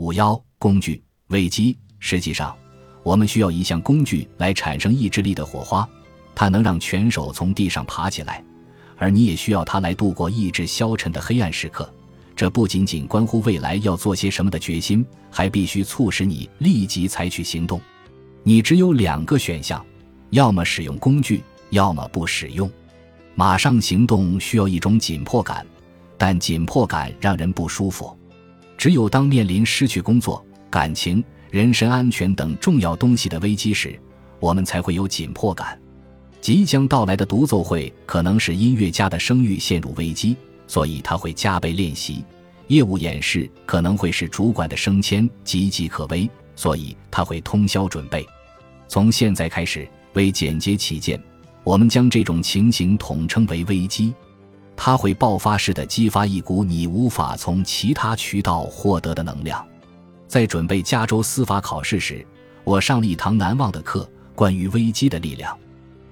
[0.00, 1.76] 五幺工具危机。
[1.98, 2.56] 实际上，
[3.02, 5.86] 我们需要一项工具来产生意志力的火花，
[6.34, 8.42] 它能让拳手从地上爬起来，
[8.96, 11.92] 而你也需要它来度过意志消沉的黑暗时刻。
[12.34, 17.78] 这不仅仅关乎未来要做些什么的决心，还必须促使你立即采取行动。
[18.42, 19.84] 你只有两个选项：
[20.30, 22.70] 要么使用工具，要么不使用。
[23.34, 25.66] 马上行动需要一种紧迫感，
[26.16, 28.16] 但紧迫感让人不舒服。
[28.80, 33.94] 只有当面临失去工作、感情、人身安全等重要东西的危机时，
[34.38, 35.78] 我们才会有紧迫感。
[36.40, 40.34] 即将到来的独奏会可能使音乐家的声誉陷入危机。
[40.66, 42.24] 所以他会加倍练习，
[42.68, 48.26] 业务演示可能会使主管的升迁岌岌可危，所以他会通宵准备。
[48.88, 51.22] 从现在开始，为简洁起见，
[51.64, 54.14] 我们将这种情形统称为危机。
[54.82, 59.62] 它会爆发式的激发一股你无法从其他渠道获得的能量。
[60.26, 62.26] 在准备加州司法考试时，
[62.64, 65.54] 我上了一堂难忘的课，关于危机的力量。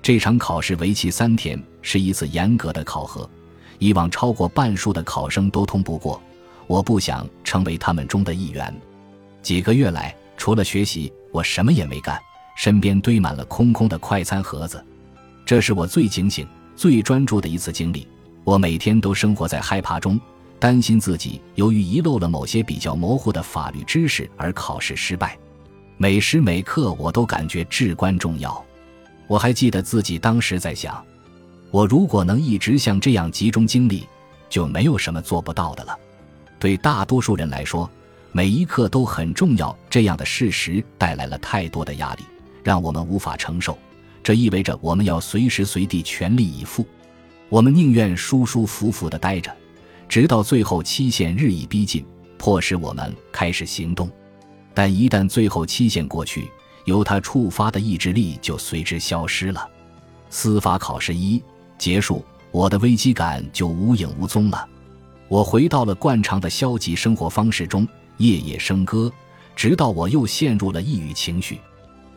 [0.00, 3.28] 这场考试为期三天，是一次严格的考核。
[3.78, 6.18] 以往超过半数的考生都通不过，
[6.66, 8.74] 我不想成为他们中的一员。
[9.42, 12.18] 几个月来，除了学习，我什么也没干，
[12.56, 14.82] 身边堆满了空空的快餐盒子。
[15.44, 18.08] 这是我最警醒、最专注的一次经历。
[18.44, 20.20] 我每天都生活在害怕中，
[20.58, 25.36] 担心自己由于遗漏了某些比较模糊的法律知识而考试失败。
[25.96, 28.62] 每时每刻，我都感觉至关重要。
[29.26, 31.02] 我还记得自己当时在想。
[31.70, 34.06] 我如果能一直像这样集中精力，
[34.50, 35.98] 就没有什么做不到的了。
[36.58, 37.90] 对大多数人来说，
[38.30, 39.74] 每一刻都很重要。
[39.88, 42.24] 这样的事实带来了太多的压力，
[42.62, 43.78] 让我们无法承受。
[44.22, 46.86] 这意味着我们要随时随地全力以赴。
[47.48, 49.54] 我们宁愿舒舒服服地待着，
[50.08, 52.04] 直到最后期限日益逼近，
[52.38, 54.10] 迫使我们开始行动。
[54.72, 56.50] 但一旦最后期限过去，
[56.84, 59.68] 由它触发的意志力就随之消失了。
[60.30, 61.42] 司法考试一。
[61.76, 64.66] 结束，我的危机感就无影无踪了。
[65.28, 67.86] 我回到了惯常的消极生活方式中，
[68.18, 69.12] 夜夜笙歌，
[69.56, 71.60] 直到我又陷入了抑郁情绪。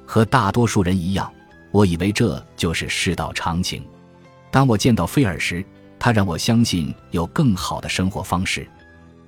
[0.06, 1.32] 和大多数人一样，
[1.72, 3.84] 我以为这就是世道常情。
[4.52, 5.64] 当我见到菲尔时，
[6.00, 8.68] 他让我相信有更好的生活方式。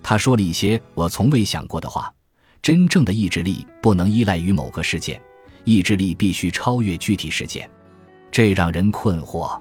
[0.02, 2.14] 他说了一些我从未想过的话：
[2.62, 5.22] 真正的意志力不能依赖于某个事件，
[5.66, 7.70] 意志力必须超越具体事件。
[8.32, 9.60] 这让人困惑。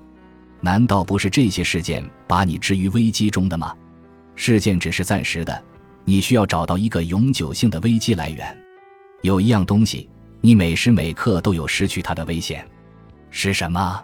[0.61, 3.75] 难道不是这些事件把你置于危机中的吗？
[4.35, 5.63] 事件只是暂时的，
[6.05, 8.57] 你需要找到一个永久性的危机来源。
[9.23, 10.09] 有一样东西，
[10.41, 12.67] 你每时每刻都有失去它的危险，
[13.31, 14.03] 是什么？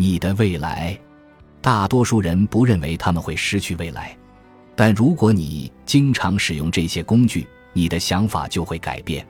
[0.00, 0.96] 你的未来。
[1.60, 4.16] 大多数人不认为他们会失去未来，
[4.76, 9.26] 但如果你经常使用这些工具，你的想法就会改变。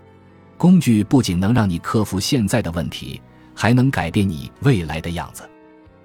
[0.58, 3.18] 工具不仅能让你克服现在的问题，
[3.54, 5.48] 还能改变你未来的样子。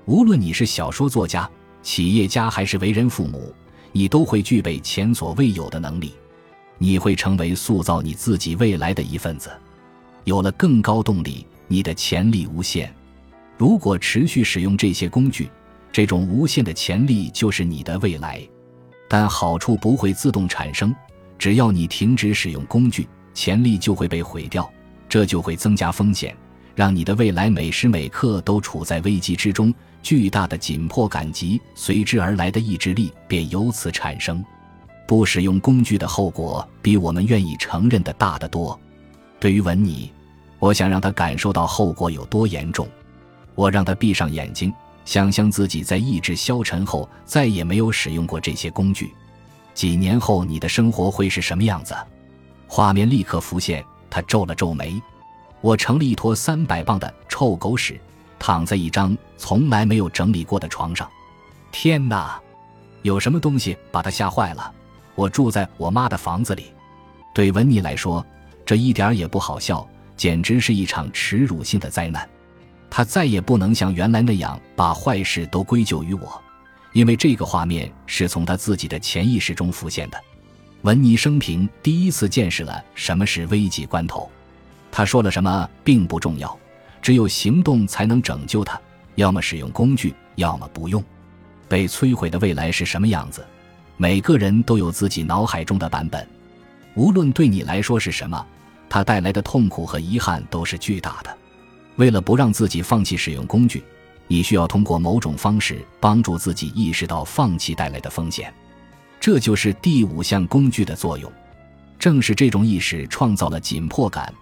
[0.06, 1.50] 无论你是小说作家、
[1.82, 3.54] 企业家还是为人父母，
[3.92, 6.14] 你都会具备前所未有的能力。
[6.78, 9.52] 你会成为塑造你自己未来的一份子。
[10.24, 12.94] 有了更高动力，你的潜力无限。
[13.58, 15.50] 如果持续使用这些工具，
[15.92, 18.42] 这种无限的潜力就是你的未来。
[19.08, 20.94] 但好处不会自动产生，
[21.38, 24.68] 只要你停止使用工具，潜力就会被毁掉，
[25.08, 26.36] 这就会增加风险。
[26.76, 29.72] 让你的未来每时每刻都处在危机之中，
[30.02, 34.44] 巨大的紧迫感及随之而来的意志力便由此产生。
[35.08, 38.80] 不使用工具的后果比我们愿意承认的大得多。
[39.40, 40.12] 对于文尼，
[40.58, 42.88] 我想让他感受到后果有多严重。
[43.56, 44.74] 我让他闭上眼睛，
[45.06, 49.14] 想象自己在意志消沉后再也没有使用过这些工具。
[49.74, 51.96] 几年后，你的生活会是什么样子？
[52.68, 53.84] 画面立刻浮现。
[54.10, 55.02] 他皱了皱眉。
[55.60, 58.00] 我成了一坨三百磅的臭狗屎，
[58.38, 61.10] 躺在一张从来没有整理过的床上。
[61.72, 62.40] 天哪，
[63.02, 64.72] 有什么东西把他吓坏了？
[65.16, 66.66] 我住在我妈的房子里。
[67.34, 68.24] 对文妮来说，
[68.64, 72.30] 这一点也不好笑，简直是一场耻辱性的灾难。
[72.96, 76.40] 他再也不能像原来那样把坏事都归咎于我，
[76.92, 80.24] 因为这个画面是从他自己的潜意识中浮现的。
[80.84, 84.30] 文尼生平第一次见识了什么是危急关头。
[84.92, 86.56] 他说了什么并不重要，
[87.02, 88.80] 只有行动才能拯救他。
[89.16, 91.04] 要么使用工具，要么不用。
[91.68, 93.44] 被摧毁的未来是什么样子？
[93.98, 96.28] 每个人都有自己脑海中的版本。
[96.94, 98.46] 无论对你来说是什么，
[98.88, 101.36] 它带来的痛苦和遗憾都是巨大的。
[101.96, 103.84] 为了不让自己放弃使用工具，
[104.28, 108.54] 你需要通过某种方式帮助自己意识到放弃带来的风险。
[109.20, 111.32] 这就是第五项工具的作用。
[111.98, 114.34] 正是这种意识创造了紧迫感，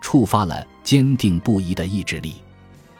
[0.00, 2.36] 触发了坚定不移的意志力。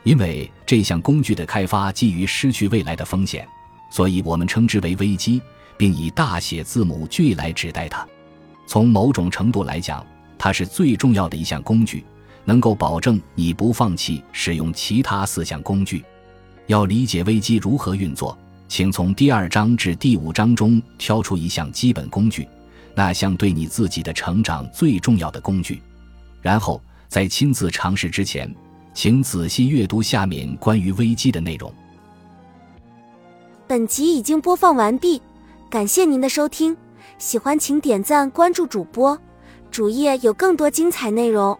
[0.02, 3.46] 因为这项工具的开发基于失去未来的风险，
[3.90, 5.40] 所以我们称之为危机，
[5.76, 8.06] 并以大写字母 G 来指代它。
[8.66, 10.04] 从某种程度来讲，
[10.38, 12.04] 它是最重要的一项工具，
[12.44, 16.04] 能够保证你不放弃使用其他四项工具。
[16.66, 18.37] 要理解危机如何运作，
[18.69, 22.48] 请从第二章至第五章中挑出一项基本工具，
[22.94, 25.82] 那项对你自己的成长最重要的工具。
[26.40, 28.54] 然后在亲自尝试之前。
[28.92, 31.72] 请仔细阅读下面关于危机的内容。
[33.69, 35.22] 本集已经播放完毕，
[35.70, 36.76] 感谢您的收听，
[37.16, 39.16] 喜欢请点赞关注主播，
[39.70, 41.56] 主页有更多精彩内容。